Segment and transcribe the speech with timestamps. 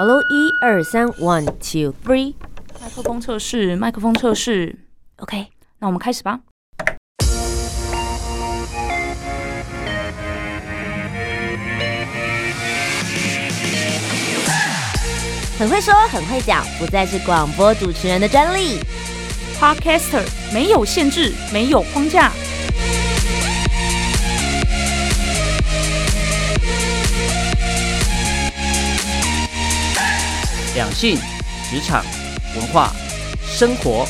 [0.00, 2.32] Hello，一二三，one two three，
[2.80, 4.78] 麦克风测试，麦克风测试
[5.16, 5.48] ，OK，
[5.80, 6.38] 那我们开始吧。
[15.58, 18.78] 很会说，很会讲，不再是广播主持人的专利。
[19.58, 20.24] Podcaster
[20.54, 22.30] 没有限制，没有框架。
[30.78, 31.18] 两性、
[31.68, 32.04] 职场、
[32.54, 32.92] 文化、
[33.44, 34.06] 生活，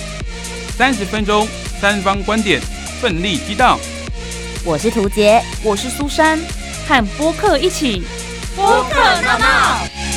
[0.76, 1.48] 三十分钟，
[1.80, 2.60] 三方观点，
[3.00, 3.80] 奋力激荡。
[4.66, 6.38] 我是涂杰，我是苏珊，
[6.86, 8.02] 和播客一起
[8.54, 10.07] 播客闹闹。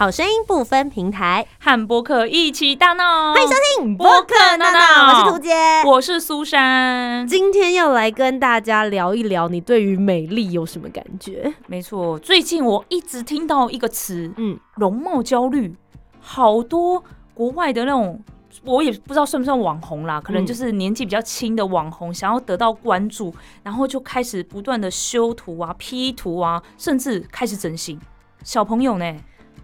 [0.00, 3.34] 好声音不分平台，和播客一起大闹。
[3.34, 5.52] 欢迎收听播客闹闹我是涂杰，
[5.84, 7.26] 我是苏珊。
[7.26, 11.52] 今天要来跟大家聊一聊，你对于美丽有什么感觉？
[11.66, 15.76] 没错，最近我一直听到一个词，嗯，容貌焦虑，
[16.18, 18.24] 好多国外的那种，
[18.64, 28.00] 我也不知道算不算网红啦，可能就是年纪比较轻的网红，想要得到关注，然后就开始不断的修图啊、P 图啊，甚至开始整形。
[28.42, 29.14] 小朋友呢？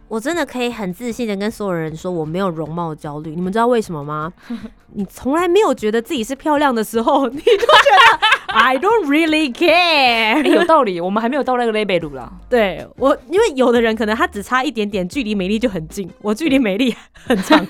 [0.08, 3.34] 我真的可以很自信的跟所有人说，我没有容貌焦虑。
[3.34, 4.32] 你们知道为什么吗？
[4.94, 8.18] 你从来没有觉得自己是漂亮的时候，你就觉得
[8.54, 12.32] I don't really care、哎有道理，我们还没有到那个 level 啦。
[12.48, 16.94] 对我，因为有的人可能他只差一点点，距离美丽就很近，我距离美丽
[17.26, 17.58] 很长，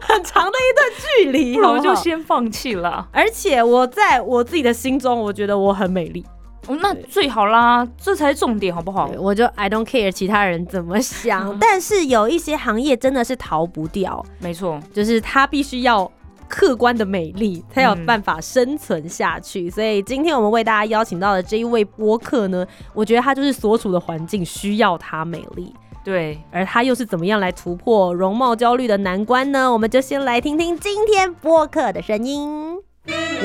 [0.00, 3.06] 很长的一段距离，不如就先放弃了。
[3.12, 6.24] 而且我在我自己的心中，我觉得我很美丽，
[6.66, 9.18] 哦，那最好啦，这才是重点，好不好对？
[9.18, 11.56] 我就 I don't care 其他人怎么想。
[11.60, 16.10] 但是有一些行业真的是逃不掉，没错，就是他必须要
[16.48, 19.68] 客观的美丽，才有办法生存下去。
[19.68, 25.74] 所以今天我们为大家邀请到的这一位播客呢，我觉得他就是所处的环境需要他美丽。
[26.04, 29.72] 对，而他又是怎么样来突破容貌焦虑的难关呢？
[29.72, 32.74] 我们就先来听听今天播客的声音。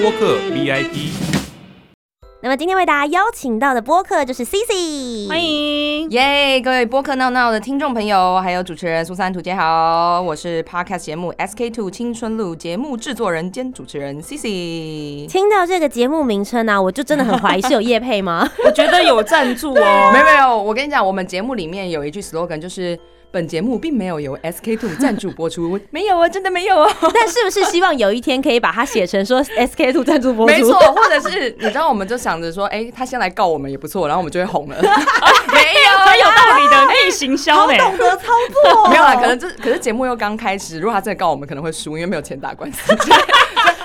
[0.01, 1.11] 播客 VIP，
[2.41, 5.43] 那么今天为大家邀请到的播客就是 CC，欢。
[5.43, 6.09] 迎。
[6.11, 15.29] 耶各位播客闹闹的听众朋友，还有主持人苏珊图姐好，我是 Podcast 节目 SK Two 青春路节目制作人兼主持人 CC。
[15.29, 18.49] 听到这个节目名称呢、我就真的很怀疑是有叶配吗？
[18.65, 19.83] 我觉得有赞助哦。
[20.13, 22.97] 没有没有，我跟你讲，我们节目里面有一句 slogan，就是
[23.31, 26.91] 本节目并没有由 SK Two 赞助播出， 没有啊，真的没有啊。
[27.13, 30.55] 但是不是希望有一天可以把它写成说 SK Two 赞助播出？
[30.55, 34.75] 没错，或者是你知道，我们就想着说，哎、他先来告我们也不错，然后我们就会红了。
[34.81, 34.89] 没有，
[36.05, 37.77] 很有道理的逆行销呢。
[37.77, 38.25] 懂得操
[38.63, 42.95] 作，没有啦，可能这可是节目又刚开始，如果他真的告我们，可能会输，因为没有钱打官司，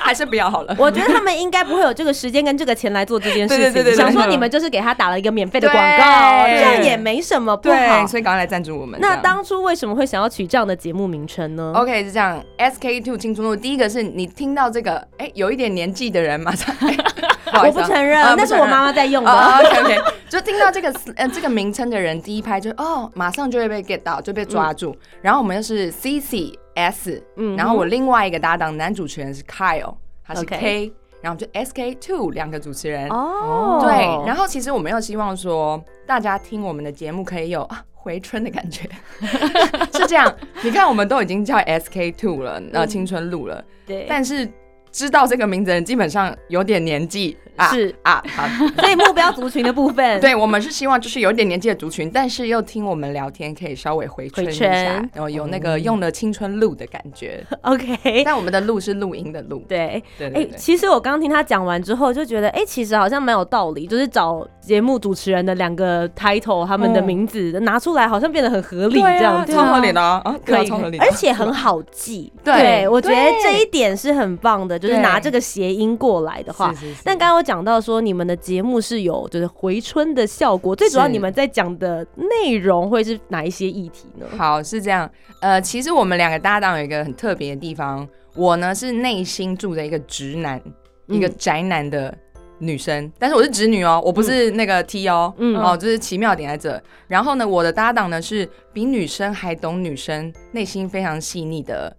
[0.04, 0.76] 还是不要好了。
[0.78, 3.59] 我觉得他们应该不会有这个时间跟这个钱来做这件事情。
[3.59, 8.06] 对对对对对想说你们就是给他打了一个免费的广告，对这样也没什么不好，。
[8.06, 9.00] 所以赶快来赞助我们。
[9.00, 16.75] 那当初为什么会想要取这样的节目名称呢？OK 是这样，SK Two 青春路，第一个是你听到这个，哎、有一点年纪的人马上，
[17.65, 19.31] 我不承认，啊那是我妈妈在用的。
[19.31, 19.98] 哦 OK OK，
[20.28, 24.94] 就听到这个呃这个名称的人，第一拍就哦，马上就会被 get 到，就被抓住。
[25.22, 33.09] 然后我们又是 CC S，嗯然后我另外一个搭档男主持人是 Kyle，他是 K，然后就 SK Two 两个主持人。
[33.11, 33.81] 哦。
[33.83, 33.93] 对，
[34.27, 38.89] 然后其实我们又希望说，大家听我们的节目可以有啊回春的感觉，
[39.93, 40.34] 是这样。
[40.63, 44.47] 你看，我们都已经叫 SK Two 了，呃，青春路了，对，但是
[44.94, 48.47] 知道这个名字的人基本上有点年纪啊，是啊，好，
[48.81, 54.66] 所以目标族群的部分，对我们是希望就是有点年纪的族群，但是又听我们聊天可以稍微回春一下，
[55.12, 57.44] 然后有那个用了青春录的感觉。
[57.62, 59.78] OK，但我们的录是录音的录，对。
[59.78, 60.56] 哎、对对对。
[60.56, 69.53] 其实我刚刚听他讲完之后，就觉得，哎、其实好像蛮有道理，就是找节目主持人的两个 title，他们的嗯名字、拿出来，好像变得很合理，这样子。
[69.53, 72.33] 超合理的啊，可以，超合理的，而且很好记。
[72.44, 76.72] 对我觉得这一点是很棒的，就是拿这个谐音过来的话。
[76.75, 84.27] 是是是但刚刚有讲到说，你们的节目是有就是回春的效果，最主要你们在讲的内容会是哪一些议题呢？
[84.36, 85.10] 好是这样，
[85.41, 90.60] 呃，其实我们两个搭档有一个很特别的地方，我呢是内心住着一个直男，
[91.07, 92.16] 一个嗯宅男的
[92.59, 96.83] 女生，但是我是直女哦，我不是那个 T 哦，嗯哦，就是奇妙点在这。
[97.09, 101.95] 然后呢，我的搭档呢是比女生还懂女生，内心非常细腻的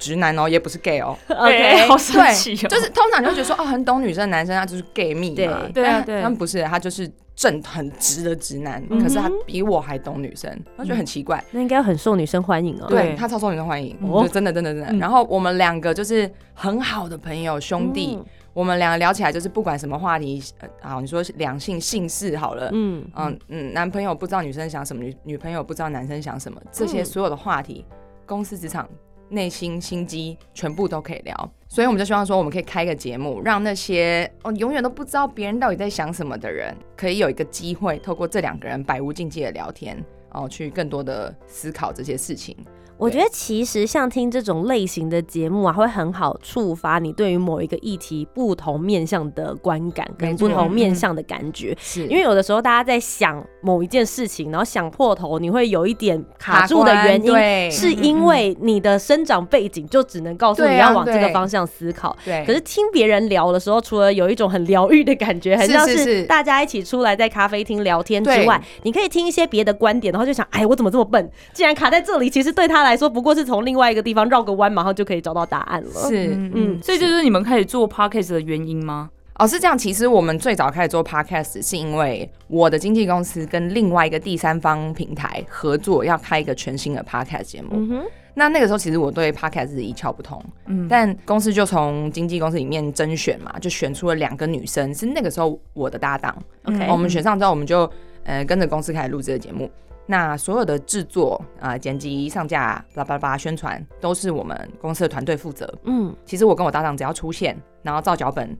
[0.00, 1.16] 直男哦，也不是 gay 哦。
[1.28, 5.36] 对，OK，好神奇，哦，就是通常就会觉得说，哦，很懂女生的男生，他就是 gay 蜜嘛。
[5.72, 11.42] 对啊对他们不是，他就是正很直的直男，可是他比我还懂女生，我觉得很奇怪。
[11.52, 12.86] 那应该很受女生欢迎哦。
[12.88, 14.92] 对对他超受女生欢迎，哦就真的真的真的。
[14.92, 27.86] 嗯然后我们两个就是很好的朋友兄弟，嗯我们两个聊起来就是不管什么话题，呃，好，你说两性姓氏好了，嗯嗯嗯，男朋友不知道女生想什么，女女朋友不知道男生想什么，这些嗯所有的话题，
[28.26, 28.88] 公司职场、
[29.30, 31.52] 内心心机全部都可以聊。
[31.68, 39.96] 所以我们就希望说，我们可以开个节目，让那些哦永远都不知道别人到底在想什么的人，可以有一个机会，透过这两个人百无禁忌的聊天，
[40.32, 42.56] 哦，去更多的思考这些事情。
[43.00, 51.74] 我觉得其实像听这种类型的节目啊，会很好触发你对于某一个议题不同面向的观感跟不同面向的感觉。
[51.80, 62.14] 是因为有的时候大家在想某一件事情，然后想破头，你会有一点卡住的原因，是因为你的生长背景就只能告诉你要往这个方向思考。
[62.24, 71.30] 对，可是听别人聊的时候，除了有一种很疗愈的感觉，很像是大家一起出来在咖啡厅聊天之对外，你可以听一些别的观点，然后就想，哎，我怎么这么笨？
[71.54, 76.08] 竟然卡在这里，其实对他来说不过是从另外一个地方绕个弯，马上就可以找到答案了。
[76.08, 79.10] 是嗯所以这就是你们开始做 podcast 的原因吗？
[79.38, 79.76] 哦，是这样。
[79.76, 87.68] 其实我们最早开始做 podcast 是因为我的经纪公司跟另外一个第三方平台合作，要开一个全新的 podcast 节目。
[87.72, 88.04] 嗯哼，
[88.34, 96.36] 那那个时候其实我对 podcast 是一窍不通，嗯，但公司就从经纪公司里面甄选嘛，就选出了两个女生，是那个时候我的搭档。
[96.64, 97.90] OK 我们选上之后，我们就
[98.24, 99.70] 呃跟着公司开始录这个节目。
[100.06, 105.72] 那所有的制作啊、呃剪辑、上架、巴拉巴拉巴宣传，都是我们公司的团队负责。
[105.84, 108.56] 嗯其实我跟我搭档只要出现，然后照脚本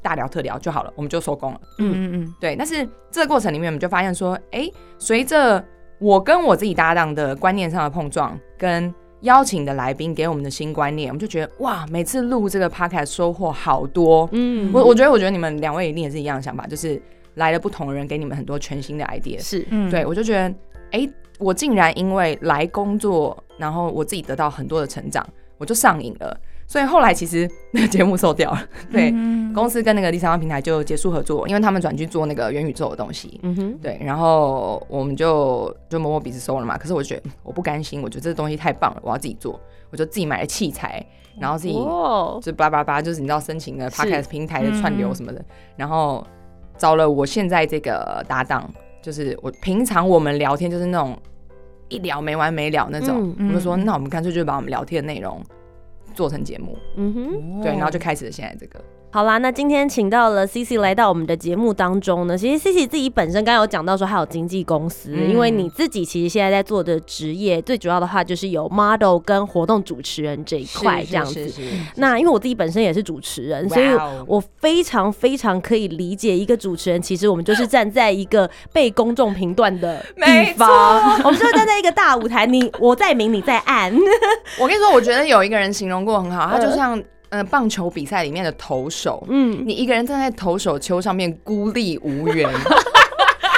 [0.00, 1.60] 大聊特聊就好了，我们就收工了。
[1.78, 5.62] 嗯嗯嗯，对，但是这个过程里面，我们就发现说，哎，随着
[5.98, 14.28] 我跟我自己搭档的观念上的碰撞，跟邀请的来宾给我们的新观念，我们就觉得哇，每次录这个 podcast 收获好多。
[14.32, 17.00] 嗯我我觉得，我觉得你们两位一定也是一样的想法，就是
[17.34, 19.40] 来了不同的人，给你们很多全新的 idea。
[19.40, 20.54] 是嗯对，我就觉得，
[20.90, 25.26] 哎，我竟然因为来工作，然后我自己得到很多的成长，
[25.58, 26.38] 我就上瘾了。
[26.68, 28.60] 所以后来其实那个节目收掉了，
[28.90, 33.38] 对，嗯 公司跟那个第三方平台就结束合作，因为他们转去做那个元宇宙的东西。
[33.44, 36.76] 嗯哼，对，然后我们就就摸摸鼻子收了嘛。
[36.76, 39.60] 可是我觉得嗯我不甘心，我觉得这个东西太棒了，我要自己做。
[39.92, 41.06] 我就自己买了器材，
[41.38, 45.40] 然后自己哦，就叭叭叭，就是你知道申请的 podcast 平台的串流什么的，
[45.76, 46.26] 然后
[46.76, 48.68] 找了我现在这个搭档，
[49.06, 51.16] 就是我平常我们聊天就是那种
[51.88, 55.40] 一聊没完没了那种，嗯我就说嗯那我们干脆就把我们聊天的内容
[56.12, 57.62] 做成节目，嗯哼。
[57.62, 58.84] 对，然后就开始了现在这个。
[59.08, 62.36] 好啦，那今天请到了 C C 来到我们的节目当中呢。
[62.36, 71.32] 其实 C C 自己本身刚刚有讲到说，还有经纪公司，嗯因为你自己其实现在在做的职业，最主要的话就是有 model 跟活动主持人这一块是这样子。
[71.32, 73.86] 是是是那因为我自己本身也是主持人，所以
[74.26, 83.90] 我非常非常可以理解一个主持人，其实我们就是站在一个被公众评断的地 没方，我们就是站在一个大舞台，你我在明，你在暗。
[84.60, 92.50] 我跟你说，我觉得有一个人形容过很好，他就呃像呃棒球比赛里面的投手，嗯，你一个人站在投手丘上面孤立无援，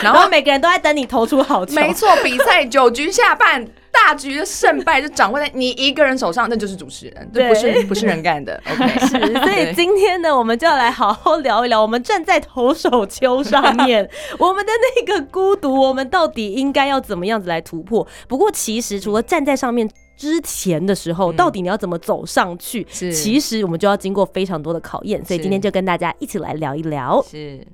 [0.03, 1.75] 然 然后后每个人都在等你投出好球。
[1.75, 8.61] 没错，比赛九局下半，大局的胜败就掌握在你一个人手上，那就是主持人，这不是不是人干的。
[8.71, 18.07] OK，是，所以今天呢，我们就要来好好聊一聊，我们站在投手丘上面， 我们的那个孤独，我们到底应该要怎么样子来突破？
[18.29, 19.89] 不过，其实除了站在上面。
[20.19, 22.85] 之前的时候，嗯到底你要怎么走上去？
[22.85, 27.25] 其实我们就要经过非常多的考验，所以今天就跟大家一起来聊一聊。
[27.31, 27.67] 是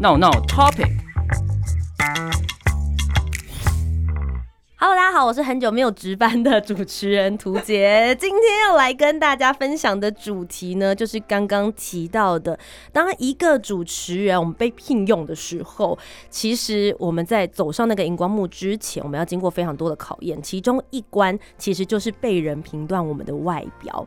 [0.00, 1.07] 闹闹 Topic。
[4.80, 8.16] Hello，大家好，我是很久没有值班的主持人涂杰。
[8.16, 12.56] 今天要来跟大家分享的主题呢，就是刚刚提到的，
[12.92, 15.98] 当一个主持人我们被聘用的时候，
[16.30, 24.06] 其实我们在走上那个荧光幕之前，我们要经过非常多的考验，其中一关其实就是被人评断我们的外表。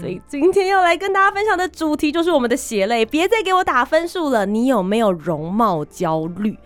[0.00, 4.46] 所以今天要来跟大家分享的主题就是我们的血泪，别再给我打分数了。
[4.46, 6.56] 你有没有容貌焦虑？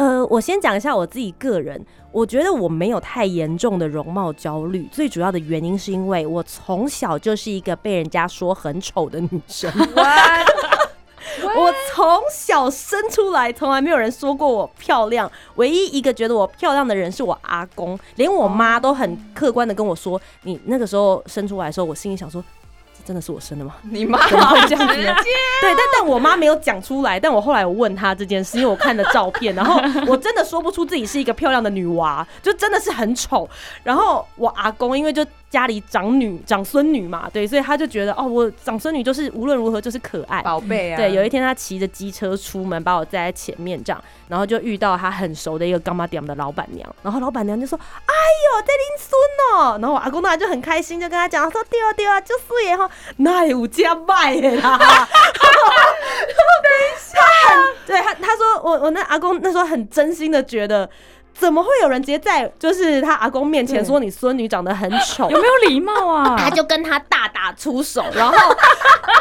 [0.00, 1.78] 呃，我先讲一下我自己个人，
[2.10, 9.70] 我觉得我没有太严重的容貌焦虑，最主要的原因是因为我从小就是一个被人家说很丑的女生。
[11.54, 15.30] 我从小生出来，从来没有人说过我漂亮。
[15.56, 22.42] 唯一一个觉得我漂亮的人是我阿公，连我妈都很客观的跟我说：“你那个时候生出来的时候，我心里想说，
[23.00, 23.74] 这真的是我生的吗？
[23.90, 25.14] 你妈怎么会这样子 呢？
[25.60, 27.18] 对，但但我妈没有讲出来。
[27.18, 33.48] 但我后来我问她这件事，因为我看了照片，然后 我真的说不出自己是一个漂亮的女娃，就真的是很丑。
[33.82, 40.40] 然后我阿公因为就家里长女长孙女嘛，对，所以他就觉得哦，我长孙女就是无论如何就是可爱。
[40.42, 47.76] 宝贝啊，对，有一天他骑着机车出门，把我载在前面这样，然后就遇到他很熟的一个干妈店的老板娘，然后老板娘就说
[48.06, 49.12] ：“哎呦，这林孙
[49.52, 54.78] 哦。”然后我阿公当然就很开心，就跟他讲说：“对啊对啊，就是耶哈，那有加卖的啦。”
[56.62, 57.18] 等一下，
[57.88, 60.88] 对他他说我我那阿公那时候很真心的觉得。
[61.34, 65.28] 怎么会有人直接在就是他阿公面前说你孙女长得很丑？
[65.30, 66.36] 有没有礼貌啊？
[66.38, 68.36] 他就跟他大打出手，然后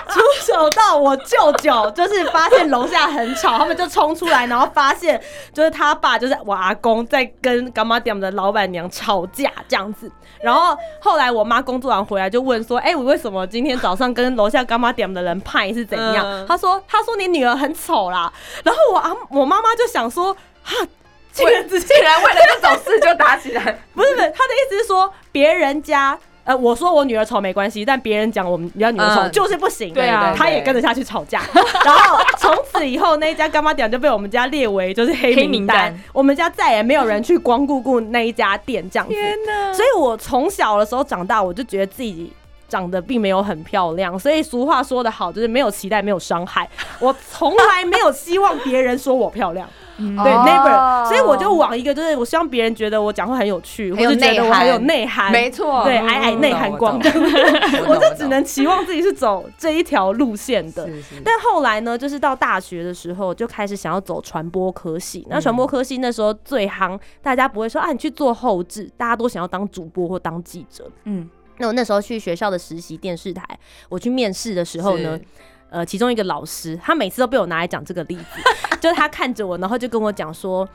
[0.10, 5.22] 出手到我舅舅，就是发现楼下很吵，他们就冲出来，然后发现
[5.54, 10.12] 就是他爸就是我阿公在跟干妈店的老板娘吵架这样子。
[10.42, 18.32] 然后后来我妈工作完回来就问说：“哎，我为什么今天早上跟楼下干妈店的人派是怎样？”他说：“他说你女儿很丑啦。”
[18.64, 20.76] 然后我阿我妈妈就想说：“哈。”
[21.40, 23.62] 竟然竟然为了这种事就打起来，
[23.94, 31.44] 不是不是，他的意思是说别人家呃，我说我女儿丑没关系，但别人讲我们家女儿丑就是不行，对啊，他也跟着下去吵架，
[31.86, 39.72] 然后从此以后那一家干妈店就被我们家列为就是黑名单，我们家再也没有人去光顾顾那一家店这样子，天哪！
[39.74, 42.34] 所以我从小的时候长大，我就觉得自己
[42.68, 46.68] 长得并没有很漂亮，所以俗话说得好，就是没有期待没有伤害，
[47.00, 49.70] 我从来没有希望别人说我漂亮。
[50.00, 56.98] 对，never，所以我就往一个就是我希望别人觉得我讲话很有趣，或者觉得我很有内涵，没错，对，矮矮内涵光，
[57.88, 60.90] 我就只能期望自己是走这一条路线的。
[61.24, 65.28] 但后来呢，就是到大学的时候就开始想要走传播科系。
[65.30, 70.90] 那传播科系那时候最夯，大家不会说啊，你去做后置，大家都想要当主播或当记者。
[71.04, 73.44] 嗯，那我那时候去学校的实习电视台，
[73.90, 75.20] 我去面试的时候呢。
[75.70, 78.24] 呃，其中一个老师，他每次都被我拿来讲这个例子，
[78.82, 80.68] 就是他看着我，然后就跟我讲说，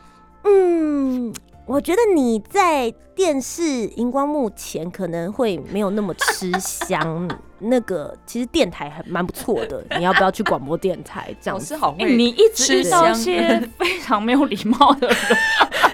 [0.44, 1.32] 嗯，
[1.66, 3.62] 我觉得你在电视
[3.96, 7.28] 荧光幕前可能会没有那么吃香。
[7.64, 11.34] 那个其实电台还蛮不错的， 你要不要去广播电台？
[11.40, 15.16] 这样子好会，你一直遇到一些 非常没有礼貌的人，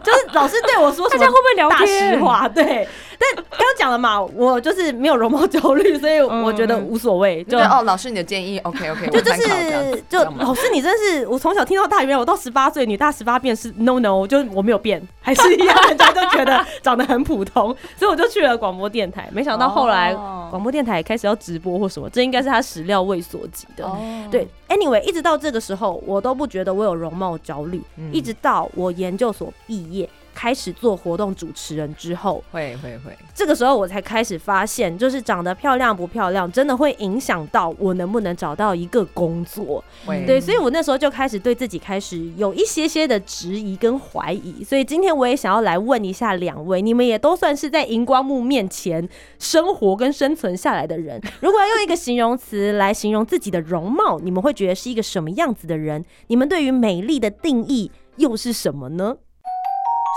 [0.02, 2.48] 就是老师对我说， 大家会不会聊大实话？
[2.48, 2.86] 对，
[3.18, 7.42] 但刚刚讲了嘛，我就是没有容貌焦虑，所以我觉得无所谓。
[7.44, 19.28] 就哦，老师你的建议，OK OK，就就是就老师你真是，我从小听到大，原来我到十八岁女大十八变是 No No，就我没有变，还是一样，人家就觉得长得很普通，所以我就去了广播电台。
[19.32, 20.14] 没想到后来
[20.50, 23.86] 广播电台开始要直播或什么，这应该是他始料未所及的。
[24.30, 27.80] 对，Anyway，一直到这个时候，我都不觉得我有容貌焦虑。
[28.10, 30.08] 一直到我研究所毕业。
[30.40, 39.84] 开始做活动主持人之后，会会会，这个时候我才开始发现，就是长得漂亮不漂亮，真的会影响到我能不能找到一个工作。
[40.26, 44.64] 对，所以我那时候就开始对自己开始有一些些的质疑跟怀疑。
[44.64, 49.06] 所以今天我也想要来问一下两位，你们也都算是在荧光幕面前
[49.38, 51.20] 生活跟生存下来的人。
[51.40, 56.02] 如果要用一个形容词来形容自己的容貌，你们会觉得是一个什么样子的人？
[56.28, 59.18] 你们对于美丽的定义又是什么呢？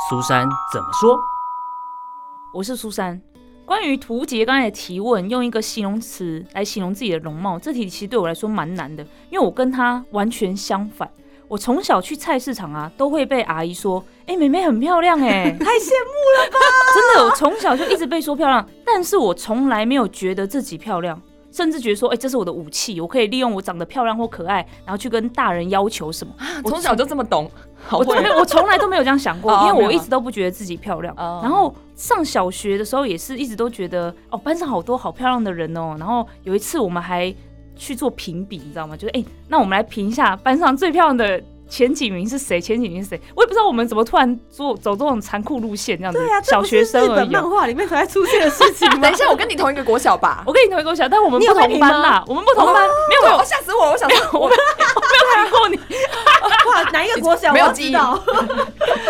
[0.10, 1.18] 苏珊怎么说？
[2.52, 3.22] 我是苏珊。
[3.66, 11.10] 关于图杰刚才的提问，用一个形容词来形容自己的容貌，这题其实对我来说蛮难的，因为我跟他完全相反。
[11.48, 16.58] 我从小去菜市场啊，都会被阿姨说：“哎，妹妹很漂亮，哎， 太羡慕了吧！”
[16.94, 21.22] 真的，我从小就一直被说漂亮，但是我从来没有觉得自己漂亮。
[21.54, 26.34] 甚至觉得说，哎，这是我的武器，我可以利用我长得漂亮或可爱，然后去跟大人要求什么。
[26.64, 27.50] 我从小就这么懂，
[27.92, 31.16] 我从我从来都没有这样想过， 因为我一直都不觉得自己漂亮。
[31.16, 35.96] 然后上小学的时候也是一直都觉得，哦，班上好多好漂亮的人哦。
[36.00, 37.34] 然后有一次我们还
[37.76, 38.98] 去做评比，你知道吗？
[38.98, 41.40] 就是哎，那我们来评一下班上最漂亮的。
[41.74, 42.62] 前几名是谁？
[42.62, 43.20] 前几名是谁？
[43.36, 46.20] 我也不知道我们怎么突然做走这种残酷路线这样子。
[46.20, 47.30] 对呀，小学生而已。
[47.32, 48.88] 漫画里面才出现的事情。
[49.02, 50.44] 等一下，我跟你同一个国小吧？
[50.46, 52.24] 我跟你同一个国小，但我们不同班啦。
[52.28, 53.90] 我们不同班，没有，吓死我！
[53.90, 55.80] 我想说，我没有看过你。
[56.70, 57.52] 哇，哪一个国小？
[57.52, 58.22] 没有记到。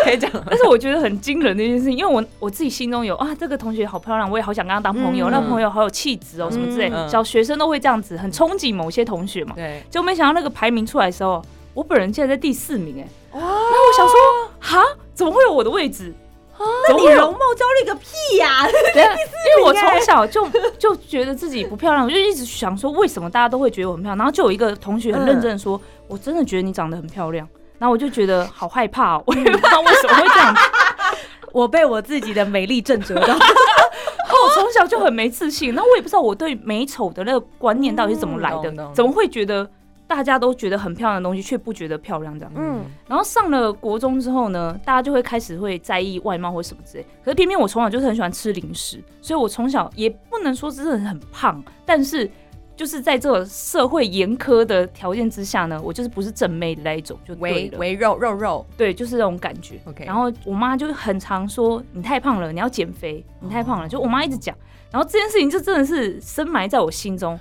[0.02, 0.30] 可以讲。
[0.48, 5.28] 但是我觉得很惊人的一件事情，因为我我自己心中有啊，这个同学好漂亮，我也好想跟他当朋友。
[5.28, 6.90] 那朋友好有气质哦，什么之类。
[7.10, 9.52] 小学生都会这样子，很憧憬某些同学嘛。
[9.54, 9.82] 对。
[9.90, 11.44] 就没想到那个排名出来的时候。
[11.74, 14.16] 我本人现在在第四名哎，那我想说，
[14.60, 16.14] 哈，怎么会有我的位置？
[16.88, 18.64] 那你容貌焦虑个屁呀！
[18.66, 24.18] 因为我从小就就觉得自己不漂亮，我就一直想说，为什么大家都会觉得我很漂亮？
[24.18, 27.46] 然后就有一个同学很认真的说，我真的觉得你长得很漂亮。
[27.76, 30.54] 然后我就觉得好害怕， 我也不知道为什么会这样。
[31.50, 35.74] 我被我自己的美丽震折到， 我从小就很没自信。
[35.74, 39.68] 那我也不知道我对美丑的那个观念到底是怎么来的，怎么会觉得？
[40.06, 42.52] 大家都觉得很漂亮的东西，却不觉得漂亮这样。
[42.56, 47.06] 嗯，然后上了国中之后呢，大家就会开始会在意外貌或什么之类。
[47.24, 52.30] 可是偏偏我从小就是很喜欢吃零食，所以我从小也不能说真的很胖，但是
[52.76, 57.78] 就是在这个社会严苛的条件之下呢，我就是不是正妹的那一种，就对了。
[57.78, 59.80] 围围肉肉肉，对，就是那种感觉。
[59.84, 63.88] OK 然后我妈就很常说你太胖了，你要减肥，你太胖了。
[63.88, 64.56] 就我妈一直讲，
[64.94, 67.36] 然后这件事情就真的是深埋在我心中。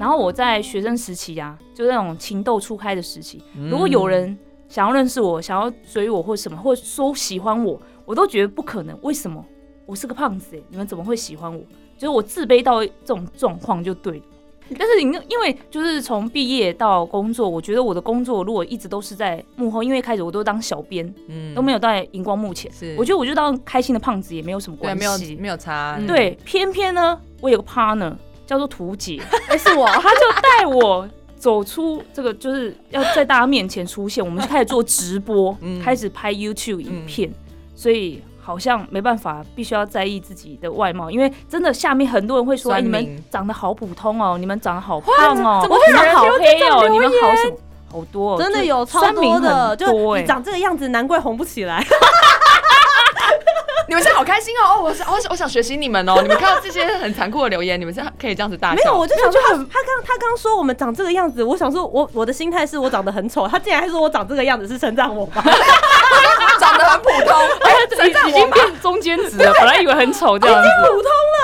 [0.00, 4.36] 然后我在学生时期啊，就那种情窦初开的时期，如果有人
[4.68, 8.98] 想要认识我，想要追我或什么，或者说喜欢我，我都觉得不可能。
[9.02, 9.44] 为什么？
[9.86, 11.62] 我是个胖子、欸，你们怎么会喜欢我？
[11.96, 14.24] 就是我自卑到这种状况就对了。
[14.78, 21.54] 但是你因为就是从毕业到工作，我觉得我的工作如果一直都是在幕后，因为一开始我都当小编，嗯。
[21.54, 22.94] 都没有在荧光幕前，是。
[22.98, 25.36] 我觉得我就当开心的胖子也没有什么对，没有关系。
[25.36, 35.80] 没有差，嗯对，偏偏呢，我有个 partner 叫做图姐， 哎，是我，他就带我走出这个，就是要在大家面前出现，我们就开始做直播，嗯。
[35.80, 37.32] 开始拍 YouTube 影片，
[37.74, 47.56] 所以好像没办法，必须要在意自己的外貌，因为真的下面很多人会说，哎、你们长得好普通哦，你们长得好胖哦，你们好留黑哦，你们好什么，
[47.90, 51.84] 好多、哦，真的有超多的，就你长这个样子，难怪红不起来。
[53.88, 54.74] 你们现在好开心哦！
[54.74, 56.20] 哦，我是我想我想学习你们哦！
[56.20, 58.76] 你们看到这些很残酷的留言，你们现在可以这样子大笑。
[58.76, 65.34] 没有，我就想说他他刚他刚说我们长这个样子，我想说我我的心态是我长得很丑，他竟然还说我长这个样子是称赞我吗？
[66.58, 67.32] 长得很普通，
[68.26, 70.68] 已已经变中间值了，本来以为很丑这样子。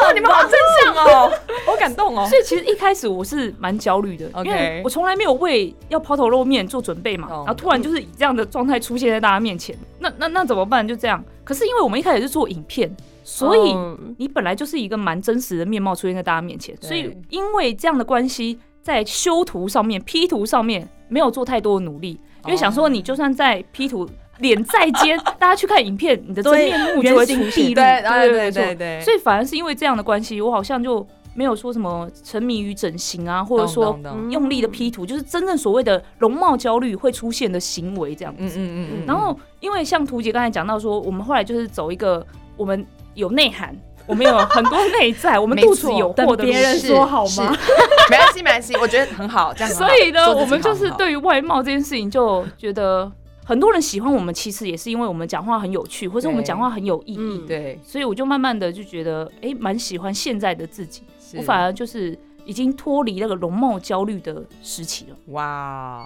[0.02, 1.32] 哇，你们好真相哦，
[1.64, 2.26] 好感动哦。
[2.28, 10.86] 所以其实一开始我是蛮焦虑的因为我从来没有为要抛头露面做准备嘛，然后突然就是以这样的状态出现在大家面前，那那那怎么办？
[10.86, 11.22] 就这样。
[11.44, 24.08] 可是因为我们一开始是做影片，所以嗯你本来就是一个蛮真实的面貌出现在大家面前，所以因为这样的关系，在修图上面、P 图上面没有做太多的努力，因为想说你就算在 P 图。
[24.42, 27.72] 脸再尖， 大家去看影片，你的真面目就会出现。
[27.72, 38.42] 对对对对对，所以反而是因为这样的关系，我好像就没有说什么沉迷于整形啊，或者说用力的 P 图，就是真正所谓的容貌焦虑会出现的行为这样子。
[38.42, 42.84] 嗯嗯嗯嗯，然后，因为像图姐刚才讲到说，我们后来就是走一个我们
[43.14, 43.74] 有内涵，
[44.06, 47.56] 我们有很多内在， 我们没肚子有货的等别人说好吗？
[48.10, 53.10] 没关系没关系，我觉得很好，这样所以呢，我们就是对于外貌这件事情就觉得。
[53.44, 57.18] 很多人喜欢我们，其实也是因为我们讲话很有趣，或者我们对讲话很有意义。
[57.18, 61.02] 嗯对，所以我就慢慢的就觉得，哎、蛮喜欢现在的自己。
[61.36, 65.16] 我反而就是已经脱离那个容貌焦虑的时期了。
[65.32, 66.04] 哇，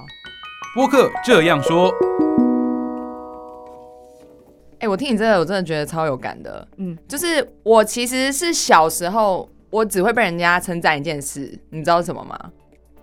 [0.75, 1.93] 播客这样说，
[4.79, 6.67] 哎，我听你这个，我真的觉得超有感的。
[6.77, 12.39] 嗯，就是我其实是小时候，我只会被人家称赞一件事，你知道什么吗？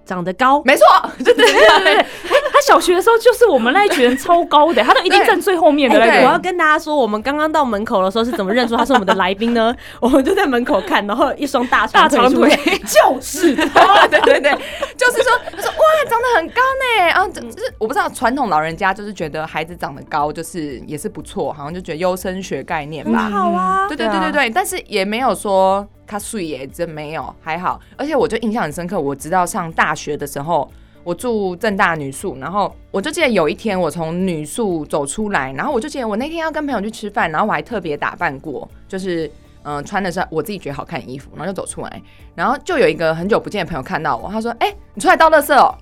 [0.06, 0.86] 长得高，没错，
[1.24, 2.06] 对对对对对，
[2.54, 6.00] 他小学的时候就是我们那一群人超高的，他都一定站最后面的。
[6.00, 9.76] 我要跟大家说，我们刚刚到门口的时候是怎么认出他是我们的来宾呢？
[10.00, 14.08] 我们就在门口看，然后一双大大长腿 就是 他。
[14.08, 14.52] 对对对，
[14.96, 23.30] 就是说，他说哇，长得很高呢，然后这就是我不知道传统老人家就是觉得孩子长得高就是也是不错，好像就觉得优生学概念吧。
[23.32, 27.80] 好啊，对对对对对，但是也没有说他睡耶，真没有，还好。
[27.98, 30.70] 而且我就印象很深刻，我直到上大学的时候，
[31.04, 39.28] 我住正大女宿，然后我就记得有一天我从女宿走出来，然后我就记得我那天要跟朋友去吃饭，然后我还特别打扮过，就是
[39.64, 42.02] 嗯、呃穿的是我自己觉得好看的衣服，然后就走出来，
[42.36, 45.76] 然后就有一个很久不见的朋友看到我，他说：“哎、你出来倒垃圾哦。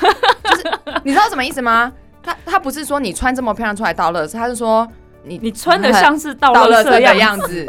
[0.44, 0.64] 就是
[1.04, 1.92] 你知道什么意思吗？
[2.22, 4.88] 他他不是说你穿这么漂亮出来倒垃圾，他是说
[5.24, 7.66] 你你穿的像是倒倒垃圾的样子。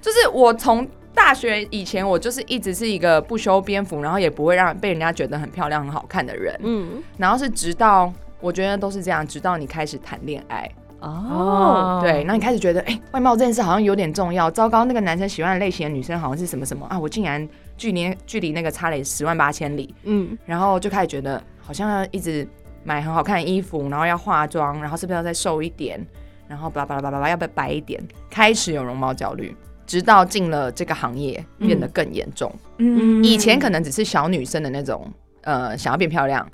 [0.00, 0.86] 就是我从
[1.18, 6.56] 大学以前，我就是一直是一个不修边幅，然后也不会让被人家觉得很漂亮、很好看的人。
[6.62, 14.48] 嗯，然后是直到我觉得都是这样，直到你开始谈恋爱，哦，对，那你开始觉得，哎、外貌这件事好像有点重要。
[14.48, 22.46] 糟糕，那个男生喜欢的类型的女生好像是什么什么啊，我竟然距离距离那个差了十万八千里，嗯，然后就开始觉得好像要一直
[22.84, 26.00] 买很好看的衣服，然后要化妆，然后是不是要再瘦一点，
[26.46, 28.00] 然后巴拉巴拉巴拉巴拉要不要白一点，
[28.30, 29.54] 开始有容貌焦虑，
[29.88, 32.54] 直到进了这个行业变得更严重。
[32.76, 36.48] 嗯以前可能只是小女生的那种，呃，想要变漂亮。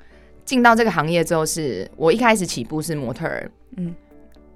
[0.46, 3.94] 进到这个行业之后是，我一开始起步是模特儿，嗯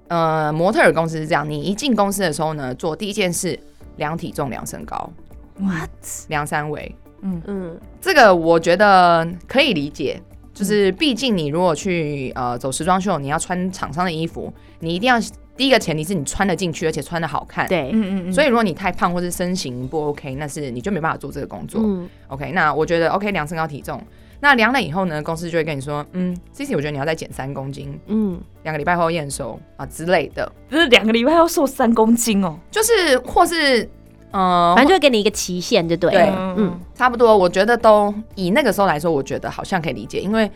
[0.07, 3.59] 嗯，呃，模特儿公司是这样，你一进公司的时候呢，做第一件事
[3.97, 5.11] 量体重、量身高、
[5.57, 5.89] what？
[6.29, 10.21] 量三围，嗯嗯，这个我觉得可以理解，
[10.53, 15.19] 就是毕竟你如果去呃走时装秀，你要穿厂商的衣服，你一定要
[15.59, 21.81] 第一个前提是你穿得进去，而且穿得好看。，对，嗯嗯嗯，所以如果你太胖或是身形不 OK，那是你就没办法做这个工作。
[21.83, 22.07] 嗯。
[22.29, 24.01] OK，那我觉得 OK 量身高体重，
[24.39, 32.57] 那量了以后呢，公司就会跟你说，嗯，C C，我觉得你要再减三公斤，嗯，两个礼拜后验收啊之类的，不是两个礼拜要瘦三公斤哦。
[32.71, 33.89] 就是或是
[34.31, 36.09] 呃，反正就会给你一个期限，就对。
[36.09, 36.29] 对。
[36.55, 40.49] 嗯差不多，我觉得都以那个时候来说，我觉得好像可以理解，因为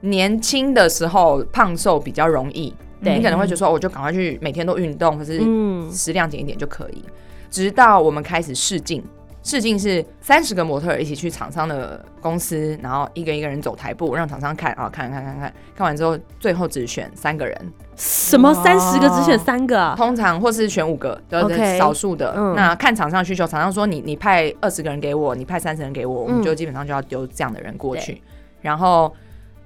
[0.00, 7.04] 年轻的时候胖瘦比较容易，对你可能会觉得说，哦我就赶快去每天都运动，可是嗯食量减一点就可以。
[7.50, 9.02] 直到我们开始试镜，
[9.42, 19.94] 试镜是三十个模特儿一起去厂商的公司，然后一个一个人走台步，让厂商看啊，看看看看，看完之后，最后只选三个人，什么三十个只选三个啊？
[19.96, 22.34] 通常或是选五个，对 OK 少数的。
[22.36, 28.20] 嗯那看厂商需求，厂商说你你派二十个人给我，你派三十人给我，我们嗯就基本上就要丢这样的人过去。
[28.60, 29.10] 然后，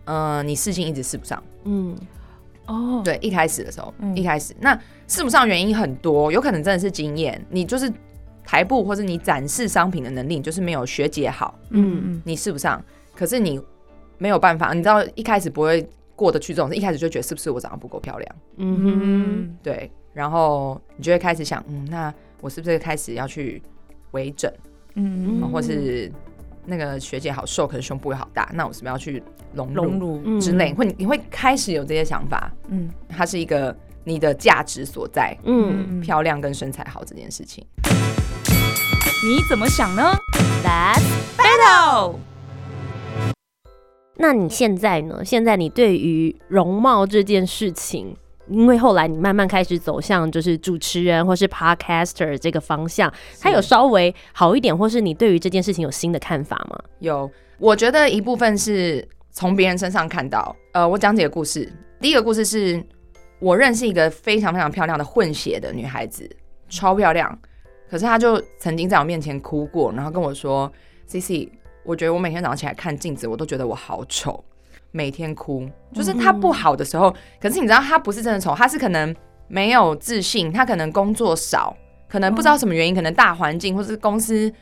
[0.04, 1.42] 嗯，你试镜一直试不上。
[1.64, 1.96] 嗯
[2.66, 4.16] 哦，对，一开始的时候，嗯。
[4.16, 4.54] 一开始。
[4.60, 7.92] 那试不上原因很多，有可能真的是经验，你就是
[8.44, 12.82] 台步或是你展示商品的能力，你就是没有学姐好，嗯嗯你试不上。
[13.14, 13.60] 可是你
[14.18, 23.60] 没有办法，你知道一开始不会过得去这种事，一开始就觉得是不是我长得不够漂亮，嗯哼，嗯对，然后你就会开始想，嗯，那我是不是开始要去
[24.12, 24.50] 微整，
[24.94, 25.50] 嗯嗯。
[25.50, 26.10] 或是
[26.64, 29.22] 那个学姐好瘦，可是胸部又好大，那我是不是要去
[29.54, 30.72] 隆乳隆乳，嗯之类？
[30.74, 35.36] 会你会开始有这些想法，嗯它是一个你的价值所在。
[35.44, 37.66] 嗯漂亮跟身材好这件事情。
[39.24, 40.12] 你怎么想呢
[40.64, 42.16] ，That's？Battle，
[44.16, 45.24] 那你现在呢？
[45.24, 48.16] 现在你对于容貌这件事情，
[48.48, 56.78] 因为后来你慢慢开始走向就是主持人或是 podcaster 这个方向，它有稍微好一点，或是你对于这件事情有新的看法吗？
[56.98, 60.54] 有，我觉得一部分是从别人身上看到。
[60.72, 61.72] 呃，我讲几个故事。
[62.00, 62.82] 第一个故事是
[63.38, 66.28] 我认识一个非常非常漂亮的混血的女孩子，
[66.68, 67.38] 超漂亮。
[67.88, 70.70] 可是她就曾经在我面前哭过，然后跟我说
[71.06, 71.52] ：“C C，
[71.84, 74.42] 我觉得我每天早上起来看镜子，我都觉得我好丑。”
[74.92, 77.12] 每天哭，就是他不好的时候。
[77.40, 79.14] 可是你知道，他不是真的丑，他是可能
[79.48, 81.76] 没有自信，他可能工作少，
[82.08, 84.52] 可能不知道什么原因，可能大环境或是公司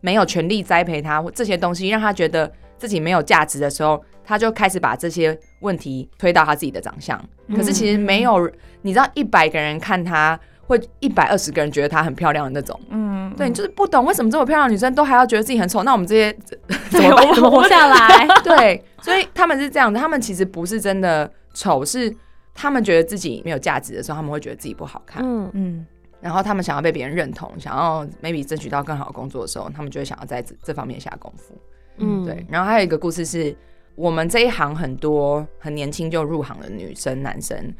[0.00, 7.20] 没有全力栽培他，或这些东西让他觉得自己没有价值的时候，他就开始把这些问题推到他自己的长相。
[7.54, 8.50] 可是其实没有，
[8.82, 10.38] 你知道，一百个人看她，
[10.70, 12.78] 会一百二十个人觉得她很漂亮的那种。
[12.90, 16.32] 嗯，对，你就是不懂为什么这么漂亮的女生都还要觉得自己很丑，那我们这些
[16.90, 17.34] 怎么办？
[17.34, 18.26] 怎么活下来？
[18.44, 22.14] 对，所以他们是这样的，他们其实不是真的丑，是
[22.54, 25.86] 他们觉得自己没有价值的时候，他们会觉得自己不好看，嗯嗯
[26.20, 31.54] 然后他们想要被别人认同，想要 maybe 争取到更好的工作的时候，他们就会想要在这这方面下功夫。
[31.96, 33.56] 嗯，对，然后还有一个故事是，
[33.94, 37.74] 我们这一行很多很年轻就入行的女生、男生，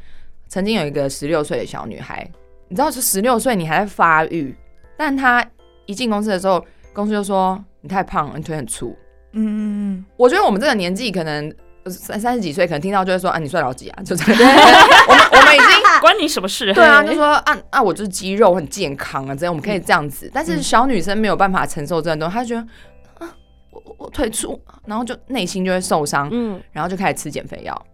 [0.47, 2.27] 曾经有一个十六岁的小女孩，
[2.71, 4.55] 你知道，是十六岁你还在发育，
[4.97, 5.45] 但他
[5.85, 8.95] 一进公司的时候，公司就说你太胖了，你腿很粗。
[9.33, 9.59] 嗯嗯
[9.93, 11.53] 嗯我觉得我们这个年纪可能。
[11.83, 14.03] 呃三三十几岁，可能听到就会说啊，你算老几啊？
[14.03, 14.37] 就这样。
[15.09, 16.71] 我们我们已经嗯， 关你什么事？
[16.75, 20.29] 对啊，就说啊啊，我就是肌肉很健康啊，这样我们可以这样子。
[20.31, 23.35] 但是小女生没有办法承受这种东西，她就觉得啊，
[23.71, 27.85] 我我我腿粗，然后就内心就会受伤，嗯，然后就开始吃减肥药。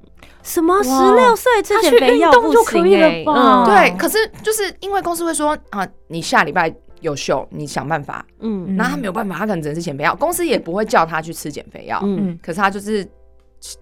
[0.48, 3.34] 什么十六岁吃他去减肥药运动不可以了欸吧？
[3.36, 8.26] 嗯对，可是就是因为公司会说啊，你下礼拜有秀，你想办法。
[8.40, 8.78] 嗯。
[8.78, 12.00] 那他没有办法，他可能只能吃减肥药，公司也不会叫他去吃减肥药。
[12.02, 12.40] 嗯嗯。
[12.42, 13.06] 可是他就是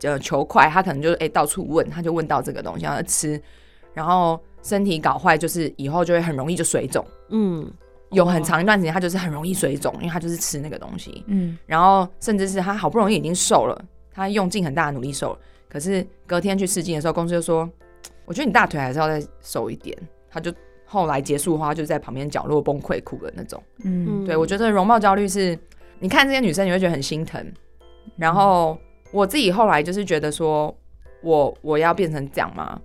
[0.02, 3.40] 呃求快，他可能就是哎、到处问，他就问到这个东西要吃，
[3.94, 7.06] 然后身体搞坏，就是以后就会很容易就水肿。
[7.30, 7.72] 嗯。
[8.10, 11.58] 有很长一段时间，他就是很容易水肿，因为他就是吃那个东西，嗯。
[11.68, 13.80] 然后甚至是他好不容易已经瘦了，
[14.12, 15.40] 他用尽很大的努力瘦了，
[15.76, 17.70] 可是隔天去试镜的时候，公司就说，
[18.24, 19.94] 我觉得你大腿还是要再瘦一点，
[20.30, 20.50] 他就
[20.86, 23.62] 后来结束的话，就在旁边角落崩溃哭的那种。
[23.84, 25.60] 嗯对我觉得容貌焦虑是，
[26.00, 27.46] 你看这些女生你会觉得很心疼，
[28.16, 28.78] 然后
[29.12, 30.74] 我自己后来就是觉得说，
[31.22, 32.80] 我我要变成这样吗？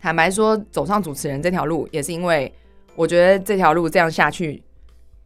[0.00, 2.50] 坦白说，走上主持人这条路，也是因为
[2.96, 4.62] 我觉得这条路这样下去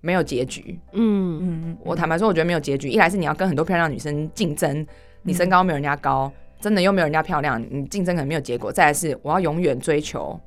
[0.01, 0.77] 没有结局。
[0.95, 2.89] 嗯嗯我坦白说，我觉得没有结局。
[2.89, 4.85] 一来是你要跟很多漂亮女生竞争，
[5.23, 8.71] 你身高没有人家高，真的又没有人家漂亮，你竞争可能没有结果。
[8.73, 10.39] 再来是我要永远追求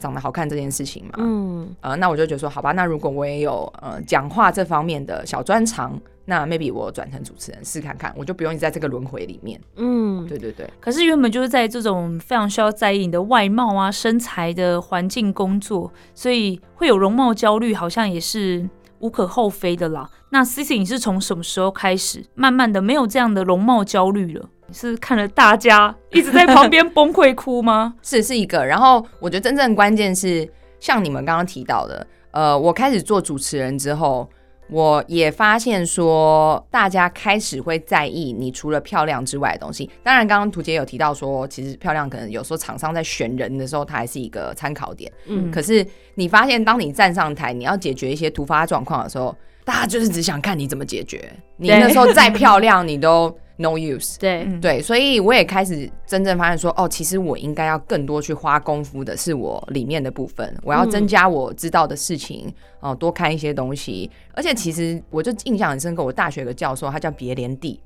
[0.00, 1.12] 长得好看这件事情嘛。
[1.18, 9.60] 嗯呃，那我就觉得说，好吧，那如果我也有呃讲话这方面的小专长，那 maybe 我转成主持人试看看，我就不用在这个轮回里面。
[9.76, 20.08] 嗯，对对对，可是原本就是在这种非常需要在意你的外貌啊、身材的环境工作，所以会有容貌焦虑，好像也是无可厚非的啦。
[20.30, 24.48] 那 C C，你是从什么时候开始慢慢的没有这样的容貌焦虑了？
[24.72, 27.94] 你是看了大家一直在旁边崩溃哭吗？
[28.02, 28.64] 是是一个。
[28.64, 34.26] 然后我觉得真正关键是像你们刚刚提到的，呃，我开始做主持人之后，
[34.70, 39.90] 我也发现说，大家开始会在意你除了漂亮之外的东西。
[40.02, 45.12] 当然，刚刚图姐有提到说，其实漂亮可能有时候厂商在选人的时候，它还是一个参考点。
[45.26, 51.30] 嗯可是你发现，当你站上台，你要解决一些突发状况的时候，大家就是只想看你怎么解决。
[51.58, 54.18] 你那时候再漂亮，你都 no use。
[54.18, 64.10] 对，嗯对，所以我也开始真正发现说，哦，其实我应该要更多去花功夫的是我里面的部分，我要增加我知道的事情，哦、多看一些东西。
[64.34, 67.80] 而且其实我就印象很深刻，我大学有个教授，他叫别连地。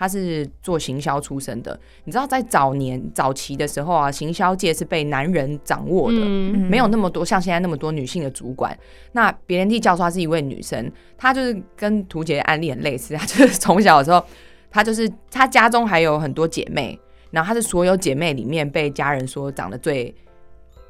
[0.00, 8.78] 他是做行销出身的，你知道在早年早期的时候啊，行销界是被男人掌握的，嗯没有那么多像现在那么多女性的主管。
[9.10, 14.24] 那别人地教授她是一位女生，她就是跟图姐的案例很类似，她就是从小的时候，
[14.70, 16.98] 她就是她家中还有很多姐妹，
[17.30, 20.14] 然后她是所有姐妹里面被家人说长得最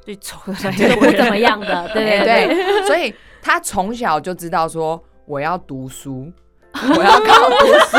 [0.01, 6.31] 最丑的就不怎么样的， 对哎对对，所以她从小就知道说我要读书，
[6.73, 7.97] 我要靠读书，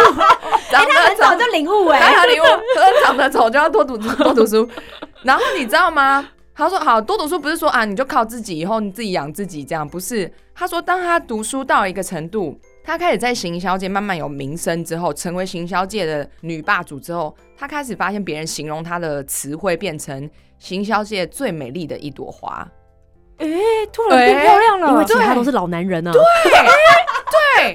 [0.70, 4.68] 长得很早就领悟哎、还好你我说长得丑就要多读多读书，
[5.22, 6.28] 然后你知道吗？
[6.52, 10.30] 他说好多读书不是说啊你就靠自己以后你自己养自己这样，不是。
[10.54, 22.66] 他说当他读书到一个程度，他开始在行销界慢慢有名声之后，成为行销界的女霸主之后，她开始发现别人形容她的词汇变成行销界最美丽的一朵花。
[23.36, 23.46] 哎，
[23.92, 26.12] 突然变漂亮了，因为其他都是老男人啊。
[26.12, 27.72] 对，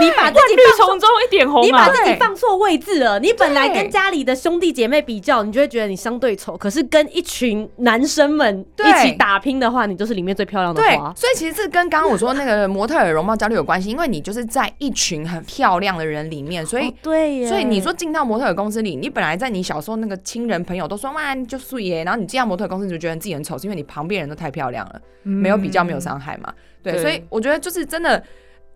[0.00, 1.64] 你把自己绿丛中一点红啊！
[1.64, 3.18] 你把自己放错位置了。
[3.18, 6.56] 你本来跟家里的兄弟姐妹比较，你就会觉得你相对丑。
[6.56, 11.12] 可是跟一群男生们对一起打拼的话，你就是里面最漂亮的对花，。
[11.16, 26.52] 所以其实这跟刚刚我说那个模特儿容貌焦虑有关系，因为你就是在一群很漂亮的人里面，所以、哦对耶，所以你说进到模特儿公司里，你本来在你小时候那个亲人朋友都说哇你就素颜，然后你进到模特儿公司你就觉得自己很丑，是因为你旁边人都太漂亮了，没有比较没有伤害嘛。
[26.82, 28.22] 对，对所以我觉得就是真的。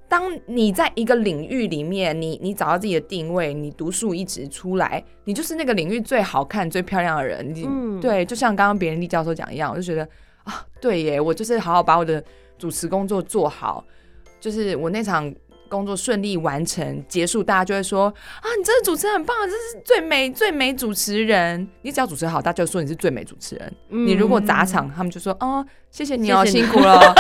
[0.09, 7.55] 当你在一个领域里面，你你找到自己的定位，你独树一帜出来，你就是那个领域最好看、最漂亮的人。
[7.55, 10.09] 你、嗯对，就像刚刚别人厉教授讲一样，我就觉得
[10.45, 12.25] 啊，对耶，我就是好好把我的
[12.57, 13.85] 主持工作做好，
[14.41, 15.31] 就是我那场
[15.69, 21.69] 工作顺利完成结束，大家就会说啊，你这个主持人很棒，这是最美最美主持人。
[21.83, 23.75] 你只要主持好，大家就说你是最美主持人。
[23.91, 27.15] 嗯你如果砸场，他们就说哦，谢谢你哦，谢谢你辛苦了。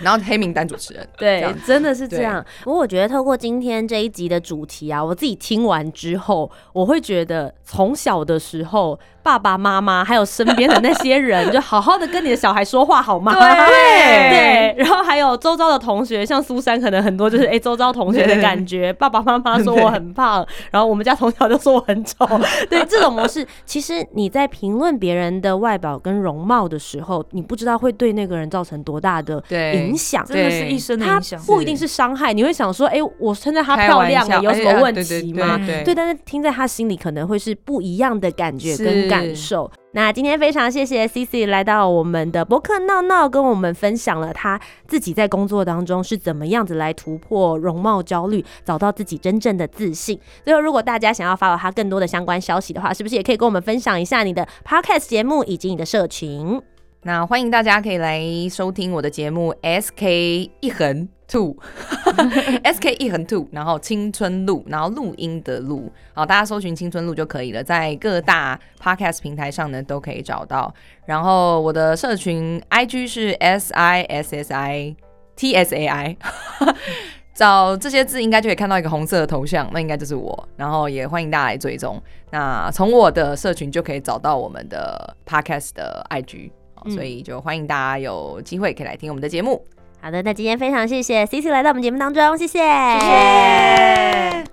[0.00, 2.44] 然后黑名单主持人，这对，真的是这样。
[2.62, 13.32] 不过我觉得透过今天这一集的主题啊，我自己听完之后，我会觉得从小的时候，爸爸妈妈还有身边的那些人， 就好好的跟你的小孩说话好吗？
[13.34, 14.28] 对。
[14.30, 22.26] 对，然后还有周遭的同学，像苏珊，可能很多就是 哎、周遭同学的感觉，爸爸妈妈说我很胖，然后我们家从小就说我很丑，
[22.70, 30.24] 对这种模式，其实你在评论别人的外表跟容貌的时候，你不知道会对那个人造成多大的影响。
[30.26, 31.40] 真的是一生的影响。
[31.42, 35.58] 不一定是伤害，你会想说，哎、我称赞她漂亮、有什么问题吗？
[35.84, 39.70] 对，但是听在她心里可能会是不一样的感觉跟感受。
[39.92, 50.20] 那今天非常谢谢 C C 来到我们的博客闹闹，跟我们分享了她自己在工作当中是怎么样子来突破容貌焦虑，找到自己真正的自信。
[50.44, 56.60] 最后，如果大家想要发表她更多的相关消息的话，是不是也可以跟我们分享一下你的 Podcast 节目以及你的社群？
[57.02, 61.56] 那欢迎大家可以来收听我的节目 SK 一横 Two
[62.64, 70.74] SK 一横 Two，然后青春路，然后录音的录，好，大家搜寻青春路就可以了，在各大 Podcast 平台上呢都可以找到。
[71.04, 74.96] 然后我的社群 IG 是 S I S S I
[75.36, 76.16] T S A I。
[77.34, 80.48] 找这些字应该就可以看到一个红色的头像，那应该就是我。
[80.56, 82.02] 然后也欢迎大家来追踪。
[82.32, 89.64] 那从我的社群就可以找到我们的 podcast 的 IG，、好嗯所以就欢迎大家有机会可以来听我们的节目。
[90.00, 94.44] 好的，那今天非常谢谢 C C 来到我们节目当中，谢谢，谢谢。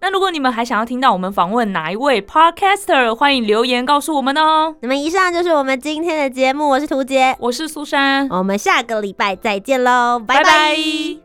[0.00, 4.74] 那如果你们还想要听到我们访问哪一位 podcaster，欢迎留言告诉我们哦。
[4.80, 10.42] 那么以上就是我们今天的节目，我是图杰，我是苏珊，我们下个礼拜再见喽，拜拜。
[10.42, 11.23] 拜拜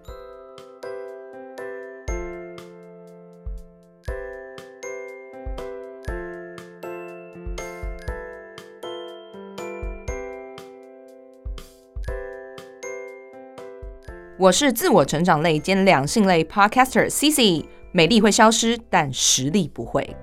[14.39, 20.15] 我是自我成长类兼两性类 podcaster Cici，美丽会消失，但实力不会。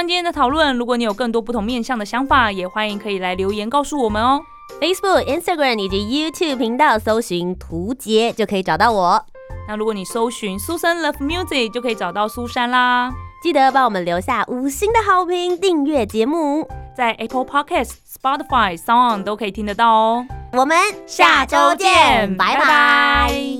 [0.00, 4.40] 欢今天的讨论，如果你有更多不同面向的想法，也欢迎可以来留言告诉我们哦。
[4.80, 9.22] Facebook、Instagram 以及 YouTube 频道搜寻“图杰”就可以找到我。
[9.68, 13.12] 那如果你搜寻苏珊 Love Music，就可以找到苏珊啦。
[13.42, 16.66] 记得帮我们留下五星的好评，订阅节目。
[16.96, 20.26] 在 Apple Podcast、Spotify、Sound 都可以听得到哦。
[20.54, 23.59] 我们下周见，拜拜